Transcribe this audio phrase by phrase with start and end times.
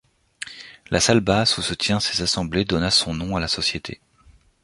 [0.89, 4.01] La salle basse où se tient ses assemblées donna son nom à la société.